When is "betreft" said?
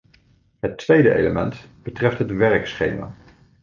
1.83-2.19